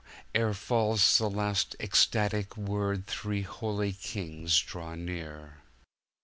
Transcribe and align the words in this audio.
Ere 0.33 0.55
falls 0.55 1.19
the 1.19 1.29
last 1.29 1.75
ecstatic 1.79 2.57
word 2.57 3.05
Three 3.05 3.43
Holy 3.43 3.93
Kings 3.93 4.57
draw 4.59 4.95
near. 4.95 5.57